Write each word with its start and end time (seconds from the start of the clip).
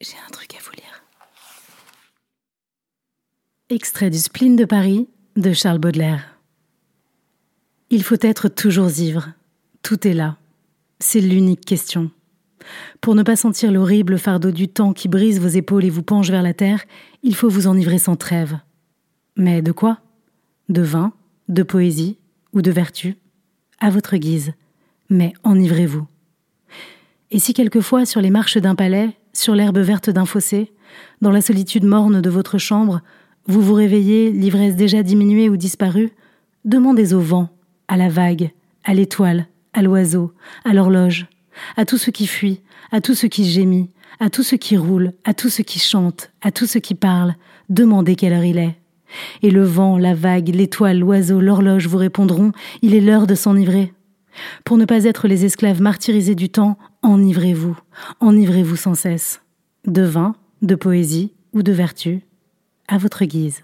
J'ai 0.00 0.16
un 0.24 0.30
truc 0.30 0.54
à 0.54 0.58
vous 0.62 0.70
lire. 0.76 1.02
Extrait 3.68 4.10
du 4.10 4.18
spleen 4.18 4.54
de 4.54 4.64
Paris 4.64 5.08
de 5.34 5.52
Charles 5.52 5.80
Baudelaire. 5.80 6.38
Il 7.90 8.04
faut 8.04 8.16
être 8.20 8.48
toujours 8.48 8.90
ivre. 9.00 9.32
Tout 9.82 10.06
est 10.06 10.14
là. 10.14 10.36
C'est 11.00 11.20
l'unique 11.20 11.64
question. 11.64 12.12
Pour 13.00 13.16
ne 13.16 13.24
pas 13.24 13.34
sentir 13.34 13.72
l'horrible 13.72 14.18
fardeau 14.18 14.52
du 14.52 14.68
temps 14.68 14.92
qui 14.92 15.08
brise 15.08 15.40
vos 15.40 15.48
épaules 15.48 15.84
et 15.84 15.90
vous 15.90 16.04
penche 16.04 16.30
vers 16.30 16.42
la 16.42 16.54
terre, 16.54 16.84
il 17.24 17.34
faut 17.34 17.48
vous 17.48 17.66
enivrer 17.66 17.98
sans 17.98 18.14
trêve. 18.14 18.56
Mais 19.36 19.62
de 19.62 19.72
quoi? 19.72 19.98
De 20.68 20.82
vin, 20.82 21.12
de 21.48 21.64
poésie 21.64 22.18
ou 22.52 22.62
de 22.62 22.70
vertu? 22.70 23.16
À 23.80 23.90
votre 23.90 24.16
guise. 24.16 24.52
Mais 25.10 25.32
enivrez-vous. 25.42 26.06
Et 27.32 27.40
si 27.40 27.52
quelquefois, 27.52 28.06
sur 28.06 28.20
les 28.20 28.30
marches 28.30 28.58
d'un 28.58 28.74
palais, 28.74 29.16
sur 29.38 29.54
l'herbe 29.54 29.78
verte 29.78 30.10
d'un 30.10 30.26
fossé, 30.26 30.72
dans 31.20 31.30
la 31.30 31.40
solitude 31.40 31.84
morne 31.84 32.20
de 32.20 32.30
votre 32.30 32.58
chambre, 32.58 33.00
vous 33.46 33.62
vous 33.62 33.74
réveillez, 33.74 34.30
l'ivresse 34.30 34.76
déjà 34.76 35.02
diminuée 35.02 35.48
ou 35.48 35.56
disparue, 35.56 36.10
demandez 36.64 37.14
au 37.14 37.20
vent, 37.20 37.48
à 37.86 37.96
la 37.96 38.08
vague, 38.08 38.50
à 38.84 38.94
l'étoile, 38.94 39.46
à 39.72 39.82
l'oiseau, 39.82 40.32
à 40.64 40.74
l'horloge, 40.74 41.26
à 41.76 41.84
tout 41.84 41.98
ce 41.98 42.10
qui 42.10 42.26
fuit, 42.26 42.60
à 42.90 43.00
tout 43.00 43.14
ce 43.14 43.26
qui 43.26 43.44
gémit, 43.44 43.90
à 44.20 44.28
tout 44.28 44.42
ce 44.42 44.56
qui 44.56 44.76
roule, 44.76 45.12
à 45.24 45.34
tout 45.34 45.48
ce 45.48 45.62
qui 45.62 45.78
chante, 45.78 46.30
à 46.42 46.50
tout 46.50 46.66
ce 46.66 46.78
qui 46.78 46.94
parle, 46.94 47.34
demandez 47.68 48.16
quelle 48.16 48.32
heure 48.32 48.44
il 48.44 48.58
est. 48.58 48.76
Et 49.42 49.50
le 49.50 49.62
vent, 49.62 49.98
la 49.98 50.14
vague, 50.14 50.48
l'étoile, 50.48 50.98
l'oiseau, 50.98 51.40
l'horloge 51.40 51.86
vous 51.86 51.96
répondront, 51.96 52.52
il 52.82 52.94
est 52.94 53.00
l'heure 53.00 53.26
de 53.26 53.34
s'enivrer. 53.34 53.92
Pour 54.64 54.76
ne 54.76 54.84
pas 54.84 55.04
être 55.04 55.28
les 55.28 55.44
esclaves 55.44 55.80
martyrisés 55.80 56.34
du 56.34 56.48
temps, 56.48 56.76
enivrez-vous, 57.02 57.76
enivrez-vous 58.20 58.76
sans 58.76 58.94
cesse. 58.94 59.40
De 59.86 60.02
vin, 60.02 60.34
de 60.62 60.74
poésie 60.74 61.32
ou 61.52 61.62
de 61.62 61.72
vertu, 61.72 62.22
à 62.88 62.98
votre 62.98 63.24
guise. 63.24 63.62